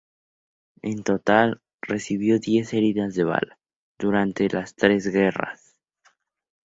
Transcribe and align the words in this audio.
En 0.81 1.03
total, 1.03 1.61
recibió 1.79 2.39
diez 2.39 2.73
heridas 2.73 3.13
de 3.13 3.23
bala, 3.23 3.59
durante 3.99 4.49
las 4.49 4.73
tres 4.73 5.05
guerras. 5.05 5.75